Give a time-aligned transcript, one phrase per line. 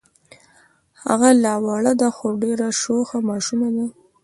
[1.03, 3.85] هغه لا وړه ده خو ډېره شوخه ماشومه ده.